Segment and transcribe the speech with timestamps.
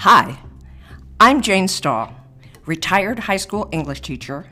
[0.00, 0.38] Hi,
[1.18, 2.14] I'm Jane Stahl,
[2.66, 4.46] retired high school English teacher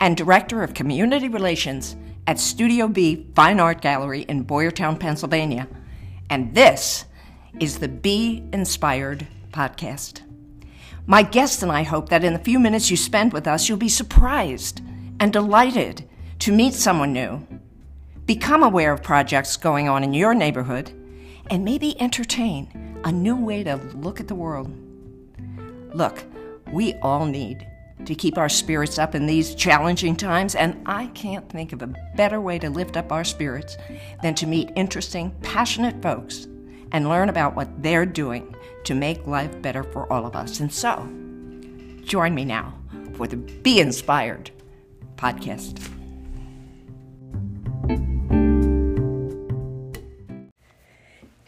[0.00, 1.94] and Director of Community Relations
[2.26, 5.68] at Studio B Fine Art Gallery in Boyertown, Pennsylvania.
[6.28, 7.04] And this
[7.60, 10.22] is the Be Inspired podcast.
[11.06, 13.78] My guest and I hope that in the few minutes you spend with us, you'll
[13.78, 14.82] be surprised
[15.20, 16.04] and delighted
[16.40, 17.46] to meet someone new,
[18.26, 20.92] become aware of projects going on in your neighborhood,
[21.48, 24.70] and maybe entertain a new way to look at the world.
[25.94, 26.24] Look,
[26.72, 27.66] we all need
[28.04, 31.94] to keep our spirits up in these challenging times, and I can't think of a
[32.16, 33.76] better way to lift up our spirits
[34.22, 36.46] than to meet interesting, passionate folks
[36.92, 38.54] and learn about what they're doing
[38.84, 40.60] to make life better for all of us.
[40.60, 40.96] And so,
[42.04, 42.74] join me now
[43.14, 44.50] for the Be Inspired
[45.16, 45.99] podcast.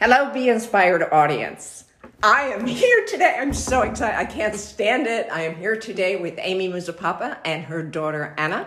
[0.05, 1.85] Hello, Be Inspired audience.
[2.25, 3.37] I am here today.
[3.39, 4.19] I'm so excited.
[4.19, 5.29] I can't stand it.
[5.31, 8.67] I am here today with Amy Muzopappa and her daughter Ana.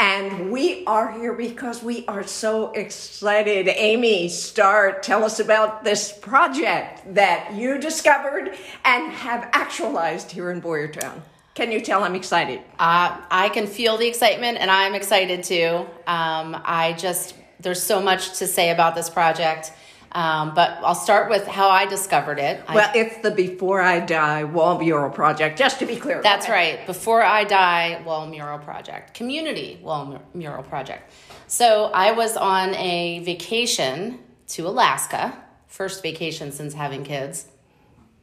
[0.00, 3.68] And we are here because we are so excited.
[3.68, 5.04] Amy, start.
[5.04, 8.52] Tell us about this project that you discovered
[8.84, 11.20] and have actualized here in Boyertown.
[11.54, 12.58] Can you tell I'm excited?
[12.80, 15.86] Uh, I can feel the excitement, and I'm excited too.
[16.08, 19.70] Um, I just, there's so much to say about this project.
[20.14, 22.62] Um, but I'll start with how I discovered it.
[22.68, 26.20] Well, I, it's the Before I Die Wall Mural Project, just to be clear.
[26.22, 26.84] that's right.
[26.86, 31.10] Before I Die Wall Mural Project, Community Wall Mural Project.
[31.46, 34.18] So I was on a vacation
[34.48, 37.46] to Alaska, first vacation since having kids.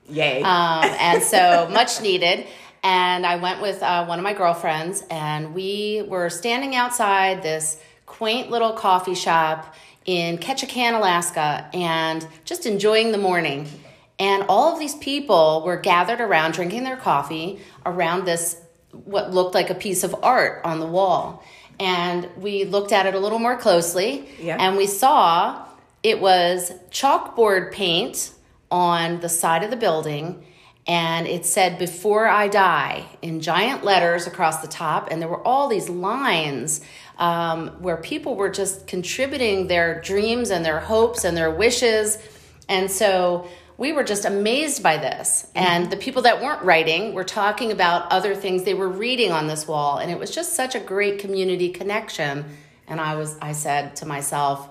[0.10, 0.44] Yay.
[0.44, 2.46] Um, and so much needed.
[2.84, 7.82] And I went with uh, one of my girlfriends, and we were standing outside this
[8.06, 13.68] quaint little coffee shop in Ketchikan, Alaska, and just enjoying the morning.
[14.18, 18.58] And all of these people were gathered around drinking their coffee around this,
[18.92, 21.44] what looked like a piece of art on the wall.
[21.80, 24.58] And we looked at it a little more closely, Yeah.
[24.60, 25.66] and we saw
[26.04, 28.32] it was chalkboard paint
[28.72, 30.46] on the side of the building
[30.88, 35.46] and it said before i die in giant letters across the top and there were
[35.46, 36.80] all these lines
[37.20, 42.18] um, where people were just contributing their dreams and their hopes and their wishes.
[42.70, 43.48] And so
[43.78, 45.46] we were just amazed by this.
[45.54, 49.48] And the people that weren't writing were talking about other things they were reading on
[49.48, 49.98] this wall.
[49.98, 52.46] And it was just such a great community connection.
[52.88, 54.68] And i was i said to myself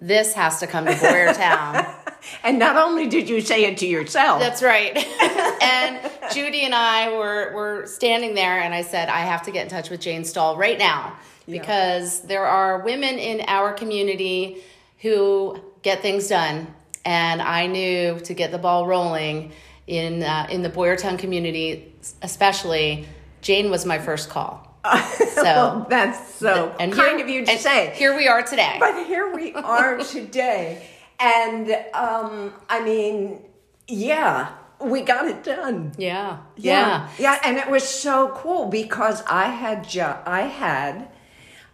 [0.00, 1.92] this has to come to boyertown
[2.44, 4.96] and not only did you say it to yourself, that's right.
[5.62, 9.64] and Judy and I were were standing there, and I said, I have to get
[9.64, 11.16] in touch with Jane Stahl right now
[11.48, 14.62] because there are women in our community
[15.00, 16.66] who get things done,
[17.04, 19.52] and I knew to get the ball rolling
[19.86, 23.06] in uh, in the Boyertown community, especially.
[23.40, 24.64] Jane was my first call.
[25.38, 27.92] So well, that's so and kind here- of you to say.
[27.94, 28.76] Here we are today.
[28.80, 30.84] But here we are today.
[31.20, 33.40] And um, I mean,
[33.86, 34.50] yeah,
[34.80, 35.92] we got it done.
[35.96, 37.08] Yeah, Yeah.
[37.20, 41.08] Yeah, and it was so cool because I had ju- I had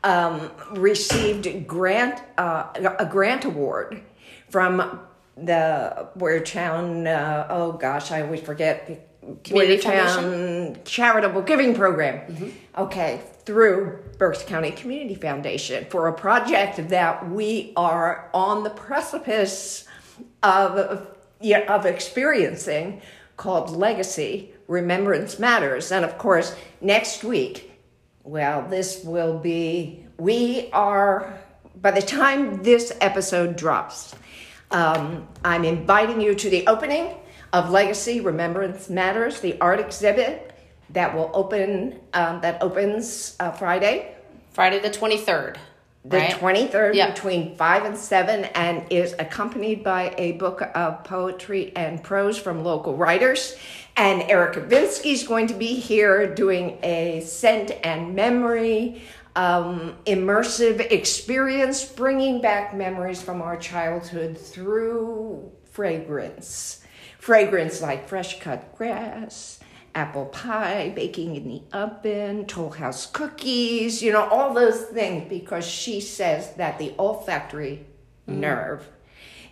[0.05, 4.01] um, received grant uh, a grant award
[4.49, 5.01] from
[5.37, 9.11] the Boyertown uh, oh gosh, I always forget
[9.43, 12.53] Community town charitable giving program.
[12.77, 19.87] Okay, through Berks County Community Foundation for a project that we are on the precipice
[20.43, 21.09] of
[21.41, 23.01] yeah, of experiencing
[23.37, 25.91] called Legacy Remembrance Matters.
[25.91, 27.74] And of course, next week,
[28.25, 31.39] well, this will be, we are,
[31.81, 34.15] by the time this episode drops,
[34.71, 37.15] um, I'm inviting you to the opening
[37.53, 40.53] of Legacy Remembrance Matters, the art exhibit
[40.91, 44.15] that will open, um, that opens uh, Friday,
[44.51, 45.59] Friday the twenty third.
[46.05, 46.33] The right?
[46.33, 47.11] 23rd Yeah.
[47.11, 52.63] between 5 and 7 and is accompanied by a book of poetry and prose from
[52.63, 53.57] local writers
[53.97, 59.03] and eric vinsky is going to be here doing a scent and memory
[59.37, 66.83] um, immersive experience bringing back memories from our childhood through fragrance
[67.19, 69.59] fragrance like fresh cut grass
[69.95, 75.67] apple pie, baking in the oven, Toll House cookies, you know, all those things because
[75.67, 77.87] she says that the olfactory
[78.27, 78.87] nerve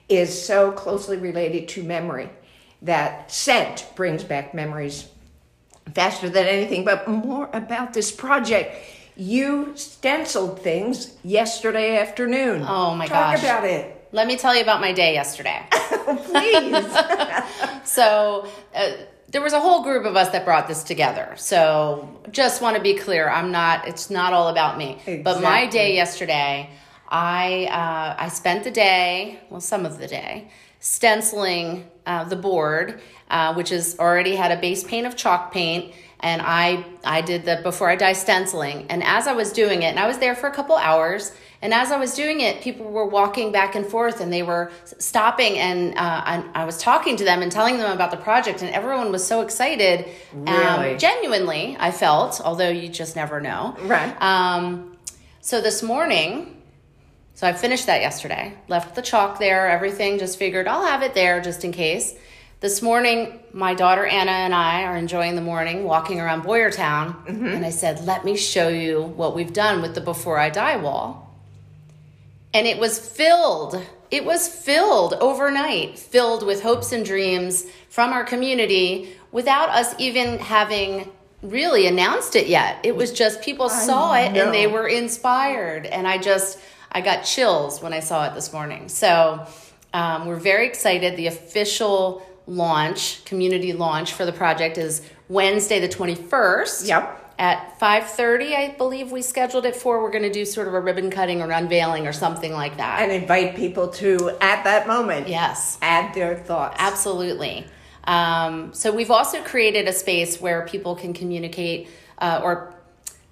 [0.09, 2.31] is so closely related to memory
[2.83, 5.09] that scent brings back memories
[5.95, 6.85] faster than anything.
[6.85, 8.75] But more about this project.
[9.17, 12.65] You stenciled things yesterday afternoon.
[12.67, 13.45] Oh my Talk gosh.
[13.45, 14.09] about it.
[14.11, 15.63] Let me tell you about my day yesterday.
[15.71, 16.87] Please.
[17.85, 18.93] so uh,
[19.33, 21.35] there was a whole group of us that brought this together.
[21.37, 23.89] So just want to be clear, I'm not.
[23.89, 24.99] It's not all about me.
[25.25, 26.71] But my day yesterday,
[27.09, 30.51] I uh, I spent the day, well, some of the day,
[30.81, 33.01] stenciling uh, the board,
[33.31, 35.95] uh, which is already had a base paint of chalk paint.
[36.21, 38.87] And I I did the before I die stenciling.
[38.91, 41.33] And as I was doing it, and I was there for a couple hours.
[41.63, 44.73] And as I was doing it, people were walking back and forth, and they were
[44.99, 48.63] stopping, and, uh, and I was talking to them and telling them about the project,
[48.63, 50.07] and everyone was so excited.
[50.33, 50.93] Really?
[50.93, 53.77] Um, genuinely, I felt, although you just never know.
[53.83, 54.13] Right.
[54.21, 54.97] Um,
[55.41, 56.61] so this morning,
[57.35, 61.15] so I finished that yesterday, left the chalk there, everything, just figured I'll have it
[61.15, 62.13] there just in case.
[62.59, 67.65] This morning, my daughter Ana and I are enjoying the morning, walking around Boyertown, and
[67.65, 71.32] I said, Let me show you what we've done with the Before I Die wall.
[72.55, 78.25] And it was filled, it was filled overnight, filled with hopes and dreams from our
[78.25, 81.11] community without us even having
[81.43, 82.79] really announced it yet.
[82.85, 84.45] It was just people saw it know.
[84.45, 85.87] and they were inspired.
[85.87, 86.59] And I just,
[86.93, 88.89] I got chills when I saw it this morning.
[88.89, 89.47] So
[89.93, 91.17] um, we're very excited.
[91.17, 97.22] The official launch, community launch for the project is Wednesday, the 21st Yep.
[97.39, 100.81] At 5.30 i believe we scheduled it for we're going to do sort of a
[100.81, 103.01] ribbon cutting or unveiling or something like that.
[103.01, 105.79] And invite people to, at that moment, yes.
[105.83, 106.77] add their thoughts.
[106.79, 107.67] absolutely.
[108.05, 111.89] Um, so we've also created a space where people can communicate
[112.19, 112.75] uh, or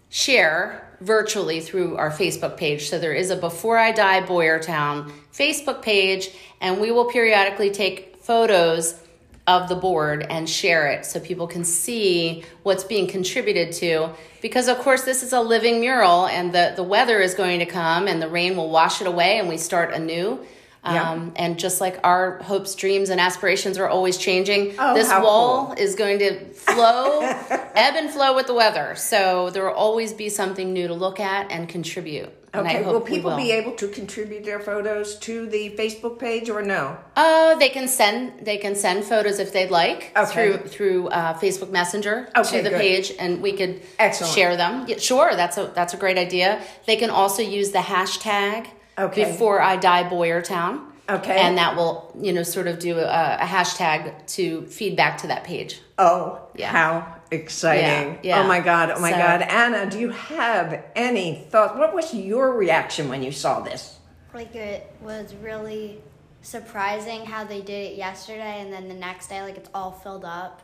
[0.09, 2.89] share virtually through our facebook page.
[2.89, 6.29] So there is a before i die boyertown facebook page
[6.61, 9.01] and we will periodically take photos
[9.47, 14.11] of the board and share it so people can see what's being contributed to.
[14.43, 17.67] Because of course this is a living mural and the, the weather is going to
[17.67, 20.45] come and the rain will wash it away and we start anew
[20.85, 21.11] Yeah.
[21.11, 25.67] um, and just like our hopes dreams and aspirations are always changing Oh, this wall
[25.67, 25.75] cool.
[25.77, 27.21] is going to flow
[27.75, 31.21] ebb and flow with the weather so there will always be something new to look
[31.21, 33.37] at and contribute Okay, will people will.
[33.37, 36.97] be able to contribute their photos to the Facebook page or no?
[37.17, 40.33] Oh, they can send they can send photos if they'd like Okay.
[40.33, 42.81] through through uh, Facebook Messenger Okay, to the good.
[42.81, 44.35] page, and we could Excellent.
[44.35, 44.85] share them.
[44.89, 46.61] Yeah, sure, that's a that's a great idea.
[46.89, 48.67] They can also use the hashtag
[49.01, 49.25] Okay.
[49.33, 50.87] before I die Boyertown.
[51.09, 51.37] Okay.
[51.41, 55.27] and that will you know sort of do a, a hashtag to feed back to
[55.27, 55.81] that page.
[55.99, 56.71] Oh, Yeah.
[56.71, 58.15] how exciting.
[58.23, 58.43] Yeah, yeah.
[58.43, 59.43] Oh my God, oh my So- God.
[59.43, 61.77] Ana, do you have any thoughts?
[61.77, 63.99] What was your reaction when you saw this?
[64.33, 66.01] Like it was really
[66.43, 70.25] surprising how they did it yesterday, and then the next day, like it's all filled
[70.25, 70.63] up.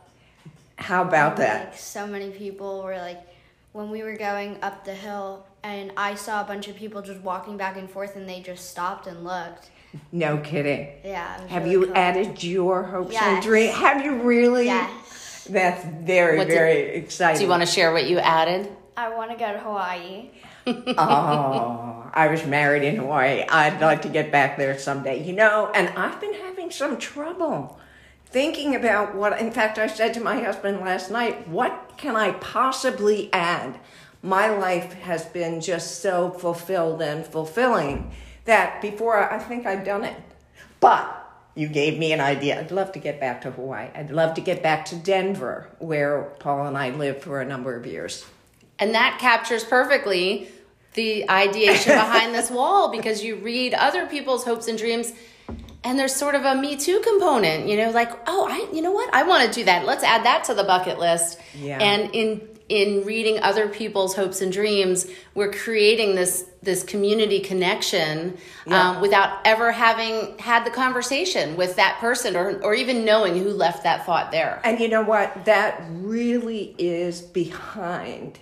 [0.77, 1.65] How about And, that?
[1.71, 3.21] Like so many people were like,
[3.73, 7.21] when we were going up the hill, and I saw a bunch of people just
[7.21, 9.69] walking back and forth, and they just stopped and looked.
[10.11, 10.89] No kidding.
[11.03, 11.45] Yeah.
[11.47, 11.97] Have really you cool.
[11.97, 13.75] added your hopes and dreams?
[13.75, 14.65] Have you really?
[14.65, 15.47] Yes.
[15.49, 17.37] That's very, What did- very exciting.
[17.39, 18.69] Do you want to share what you added?
[18.97, 20.29] I want to go to Hawaii.
[20.67, 23.43] oh, I was married in Hawaii.
[23.47, 25.23] I'd like to get back there someday.
[25.23, 27.79] You know, and I've been having some trouble
[28.29, 32.31] thinking about what, in fact, I said to my husband last night, what can I
[32.31, 33.79] possibly add?
[34.21, 38.11] My life has been just so fulfilled and fulfilling
[38.45, 40.15] that before I think I've done it.
[40.79, 41.13] But
[41.55, 42.59] you gave me an idea.
[42.59, 43.89] I'd love to get back to Hawaii.
[43.95, 47.75] I'd love to get back to Denver, where Paul and I lived for a number
[47.75, 48.25] of years.
[48.77, 50.49] And that captures perfectly
[50.93, 55.13] the ideation behind this wall because you read other people's hopes and dreams
[55.83, 58.91] and there's sort of a me too component, you know, like, oh, I you know
[58.91, 59.13] what?
[59.13, 59.85] I want to do that.
[59.85, 61.39] Let's add that to the bucket list.
[61.55, 61.77] Yeah.
[61.79, 68.37] And in in reading other people's hopes and dreams, we're creating this this community connection
[68.65, 68.89] Yeah.
[68.89, 73.51] um, without ever having had the conversation with that person or or even knowing who
[73.51, 74.59] left that thought there.
[74.65, 75.45] And you know what?
[75.45, 78.39] That really is behind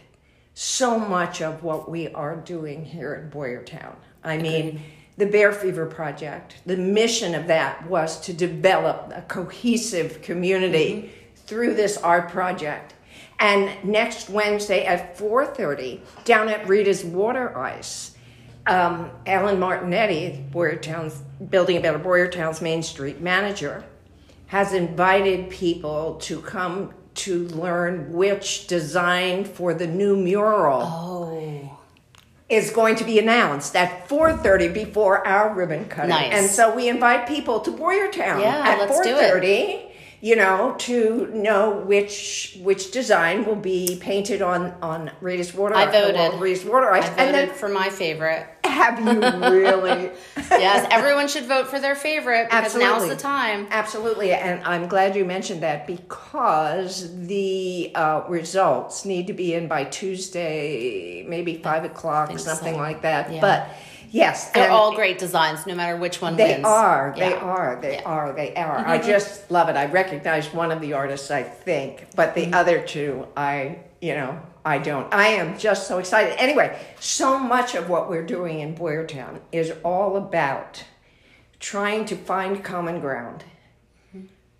[0.55, 3.95] so much of what we are doing here in Boyertown.
[4.23, 4.81] I mean,
[5.17, 11.73] the Bear Fever Project, the mission of that was to develop a cohesive community through
[11.75, 12.93] this art project.
[13.39, 18.11] And next Wednesday at 4:30, down at Rita's Water Ice,
[18.67, 23.83] um, Alan Martignetti, Boyertown's building about Boyertown's Main Street manager,
[24.47, 31.54] has invited people to come to learn which design for the new mural Oh.
[32.49, 36.31] Is going to be announced at 4.30 before our ribbon cutting Nice.
[36.33, 39.33] and so we invite people to boyertown Yeah, at let's do it.
[39.33, 39.81] 4.30
[40.21, 45.85] you know to know which which design will be painted on on Rita's water I
[45.91, 46.39] voted.
[46.39, 48.47] Rita's water I and voted then for my favorite.
[48.75, 50.11] Have you really?
[50.51, 53.07] yes, everyone should vote for their favorite because Absolutely.
[53.07, 53.67] now's the time.
[53.71, 59.67] Absolutely, and I'm glad you mentioned that because the uh, results need to be in
[59.67, 62.79] by Tuesday, maybe five o'clock, something so.
[62.79, 63.31] like that.
[63.31, 63.41] Yeah.
[63.41, 63.69] But
[64.11, 66.65] yes, They're all great designs, no matter which one They wins.
[66.65, 67.13] are.
[67.17, 67.35] They Yeah.
[67.37, 67.79] are.
[67.81, 68.01] They Yeah.
[68.01, 68.09] Mm-hmm.
[68.09, 68.33] are.
[68.33, 68.77] They are.
[68.87, 69.75] I just love it.
[69.77, 72.53] I recognize one of the artists, I think, but the Mm-hmm.
[72.53, 75.13] other two, I, you know, I don't.
[75.13, 76.41] I am just so excited.
[76.41, 80.83] Anyway, so much of what we're doing in Boyertown is all about
[81.59, 83.43] trying to find common ground,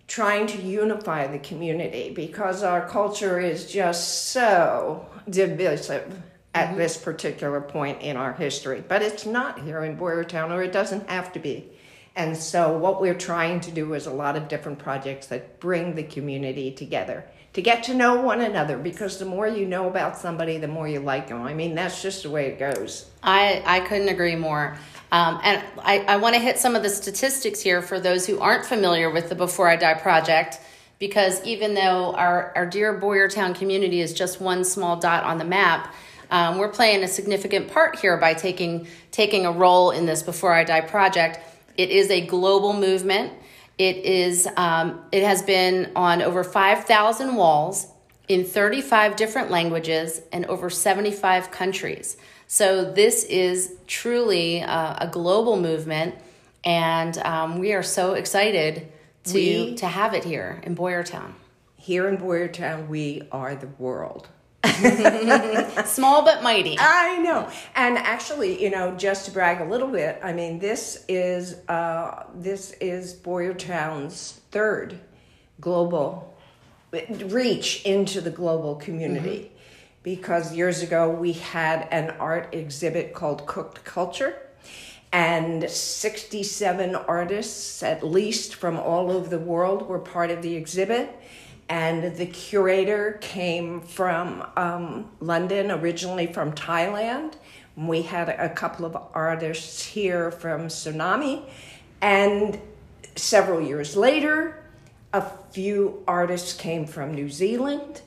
[0.06, 6.22] trying to unify the community because our culture is just so divisive
[6.54, 6.78] at mm-hmm.
[6.78, 8.84] this particular point in our history.
[8.86, 11.68] But it's not here in Boyertown, or it doesn't have to be.
[12.16, 15.94] And so, what we're trying to do is a lot of different projects that bring
[15.94, 20.16] the community together to get to know one another because the more you know about
[20.16, 21.42] somebody, the more you like them.
[21.42, 23.10] I mean, that's just the way it goes.
[23.22, 24.76] I, I couldn't agree more.
[25.10, 28.40] Um, and I, I want to hit some of the statistics here for those who
[28.40, 30.60] aren't familiar with the Before I Die project,
[30.98, 35.44] because even though our, our dear Boyertown community is just one small dot on the
[35.44, 35.94] map,
[36.30, 40.52] um, we're playing a significant part here by taking, taking a role in this Before
[40.52, 41.38] I Die project.
[41.76, 43.32] It is a global movement.
[43.78, 47.86] It is um, it has been on over 5,000 walls
[48.28, 52.16] in 35 different languages and over 75 countries.
[52.48, 56.14] So this is truly uh, a global movement,
[56.64, 58.88] and um, we are so excited
[59.24, 61.32] to We- to have it here in Boyertown.
[61.76, 64.28] Here in Boyertown, we are the world.
[65.84, 66.76] Small but mighty.
[66.78, 67.48] I know.
[67.74, 72.24] And actually, you know, just to brag a little bit, I mean, this is uh,
[72.34, 74.98] this is Boyertown's third
[75.60, 76.36] global
[77.26, 79.52] reach into the global community.
[80.02, 84.36] Because years ago we had an art exhibit called Cooked Culture,
[85.12, 91.10] and 67 artists, at least from all over the world, were part of the exhibit.
[91.68, 97.34] And the curator came from um, London, originally from Thailand.
[97.76, 101.42] We had a couple of artists here from Tsunami.
[102.00, 102.60] And
[103.16, 104.62] several years later,
[105.12, 108.02] a few artists came from New Zealand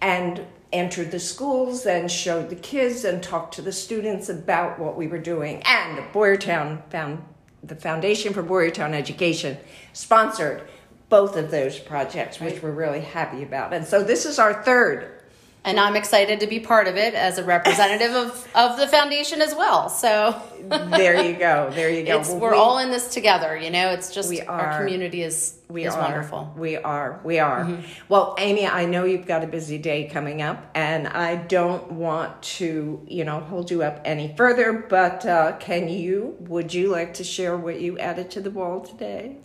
[0.00, 4.96] and entered the schools and showed the kids and talked to the students about what
[4.96, 5.62] we were doing.
[5.66, 7.24] And Boyertown found
[7.62, 9.58] the Foundation for Boyertown Education
[9.92, 10.62] sponsored
[11.10, 13.74] both of those projects, which we're really happy about.
[13.74, 15.16] And so this is our third.
[15.62, 19.42] And I'm excited to be part of it as a representative of, of the foundation
[19.42, 19.90] as well.
[19.90, 20.40] So
[20.70, 21.70] There you go.
[21.74, 22.18] There you go.
[22.20, 24.78] it's, Well, we're we- all in this together, you know, it's just We our are.
[24.78, 26.00] community is, We is are.
[26.00, 26.54] wonderful.
[26.56, 27.20] We are.
[27.24, 27.78] We are.
[28.08, 32.40] Well, Amy, I know you've got a busy day coming up, and I don't want
[32.58, 34.72] to, you know, hold you up any further.
[34.72, 36.36] But uh, can you?
[36.40, 39.36] Would you like to share what you added to the wall today?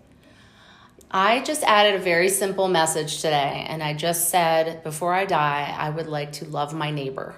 [1.16, 5.74] I just added a very simple message today, and I just said, before I die,
[5.80, 7.34] I would like to love my neighbor.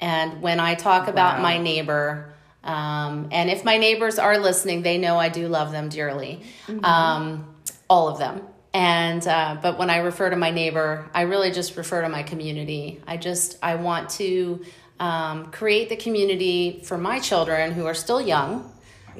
[0.00, 2.32] And when I talk about my neighbor,
[2.62, 6.44] um, and if my neighbors are listening, they know I do love them dearly,
[6.82, 7.54] um,
[7.90, 8.40] all of them.
[8.72, 12.22] And uh, but when I refer to my neighbor, I really just refer to my
[12.22, 13.02] community.
[13.06, 14.64] I just I want to
[14.98, 18.72] um, create the community for my children who are still young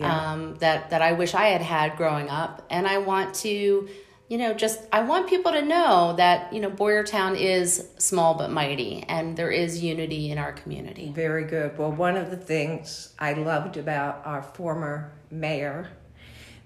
[0.02, 3.88] um, that that I wish I had had growing up, and I want to,
[4.28, 8.50] you know, just I want people to know that you know Boyertown is small but
[8.50, 11.12] mighty, and there is unity in our community.
[11.14, 11.78] Very good.
[11.78, 15.90] Well, one of the things I loved about our former mayor,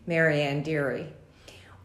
[0.07, 1.13] Mary Ann Deary,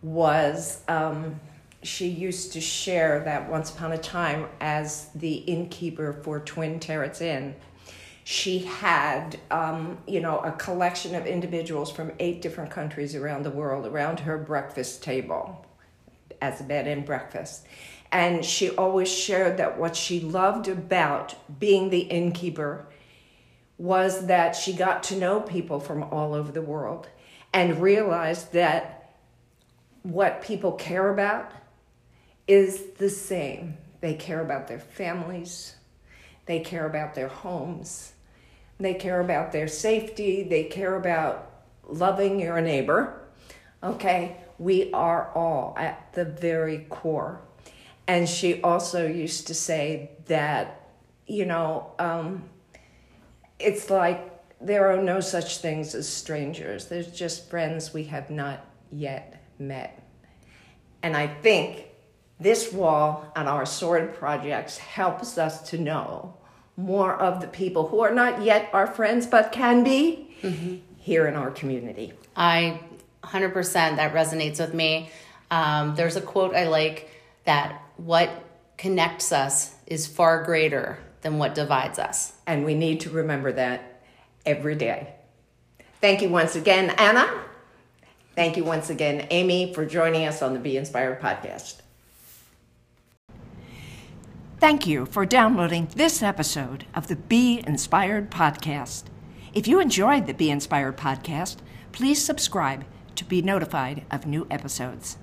[0.02, 1.40] was um,
[1.84, 7.22] she used to share that once upon a time as the innkeeper for Twin Terrace
[7.22, 7.56] Inn,
[8.24, 13.50] she had, um, you know, a collection of individuals from eight different countries around the
[13.50, 15.66] world around her breakfast table
[16.42, 17.66] as a bed and breakfast.
[18.12, 22.86] And she always shared that what she loved about being the innkeeper
[23.78, 27.10] was that she got to know people from all over the world
[27.52, 29.16] and realized that
[30.04, 31.52] what people care about
[32.48, 33.78] is the same.
[34.02, 35.76] They care about their families,
[36.46, 38.13] they care about their homes,
[38.80, 41.52] they care about their safety, they care about
[41.88, 43.22] loving your neighbor.
[43.84, 47.42] Okay, we are all at the very core.
[48.08, 50.90] And she also used to say that,
[51.28, 52.44] you know, um,
[53.60, 56.88] it's like there are no such things as strangers.
[56.88, 60.02] There's just friends we have not yet met.
[61.02, 61.86] And I think
[62.40, 66.38] this wall on our sword projects helps us to know
[66.76, 70.36] more of the people who are not yet our friends but can be
[70.98, 72.14] here in our community.
[72.36, 72.80] I
[73.24, 75.10] 100% that resonates with me.
[75.52, 77.10] Um, there's a quote I like
[77.46, 78.30] that what
[78.78, 82.34] connects us is far greater than what divides us.
[82.48, 84.02] And we need to remember that
[84.46, 85.14] every day.
[86.02, 87.28] Thank you once again, Ana.
[88.36, 91.83] Thank you once again, Amy, for joining us on the Be Inspired podcast.
[94.64, 99.04] Thank you for downloading this episode of the Be Inspired podcast.
[99.54, 101.58] If you enjoyed the Be Inspired podcast,
[101.92, 105.18] please subscribe to be notified of new episodes.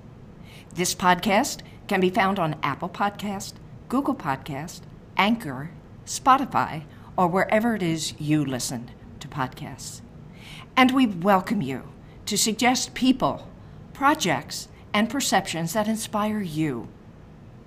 [0.75, 3.55] This podcast can be found on Apple Podcast,
[3.89, 4.83] Google Podcast,
[5.17, 5.71] Anchor,
[6.05, 6.83] Spotify,
[7.17, 10.03] or wherever it is you listen to podcasts.
[10.77, 11.85] And we welcome you
[12.27, 13.49] to suggest people,
[13.95, 16.89] projects, and perceptions that inspire you.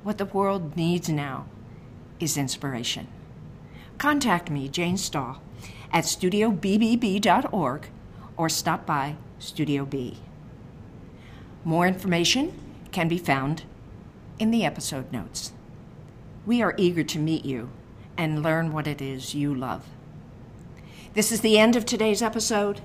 [0.04, 1.48] What the world needs now
[2.24, 3.08] is inspiration.
[3.98, 5.42] Contact me, Jane Stahl,
[5.92, 7.88] at studiobbb.org
[8.38, 10.18] or stop by Studio B.
[11.64, 12.58] More information
[12.92, 13.64] can be found
[14.40, 15.52] in the episode notes.
[16.46, 17.70] We are eager to meet you
[18.18, 19.86] and learn what it is you love.
[21.14, 22.82] This is the end of today's episode,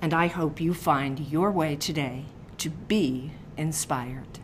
[0.00, 2.26] and I hope you find your way today
[2.58, 4.38] to be inspired.